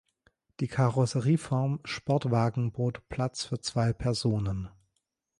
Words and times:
Die 0.61 0.67
Karosserieform 0.67 1.79
Sportwagen 1.85 2.71
bot 2.71 3.07
Platz 3.07 3.45
für 3.45 3.59
zwei 3.61 3.93
Personen. 3.93 4.67